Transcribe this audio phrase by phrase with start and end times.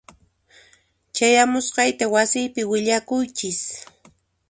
[1.15, 3.59] Chayamusqayta wasipi willakuychis.